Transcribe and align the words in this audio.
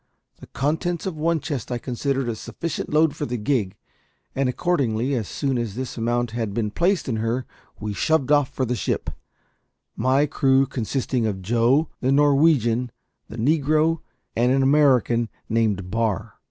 The 0.39 0.47
contents 0.47 1.05
of 1.05 1.15
one 1.15 1.39
chest 1.39 1.71
I 1.71 1.77
considered 1.77 2.27
a 2.27 2.35
sufficient 2.35 2.89
load 2.89 3.15
for 3.15 3.27
the 3.27 3.37
gig, 3.37 3.75
and 4.33 4.49
accordingly, 4.49 5.13
as 5.13 5.27
soon 5.27 5.59
as 5.59 5.75
this 5.75 5.95
amount 5.95 6.31
had 6.31 6.55
been 6.55 6.71
placed 6.71 7.07
in 7.07 7.17
her, 7.17 7.45
we 7.79 7.93
shoved 7.93 8.31
off 8.31 8.49
for 8.49 8.65
the 8.65 8.75
ship; 8.75 9.11
my 9.95 10.25
crew 10.25 10.65
consisting 10.65 11.27
of 11.27 11.43
Joe, 11.43 11.89
the 11.99 12.11
Norwegian, 12.11 12.91
the 13.29 13.37
negro, 13.37 13.99
and 14.35 14.51
an 14.51 14.63
American 14.63 15.29
named 15.47 15.91
Barr. 15.91 16.33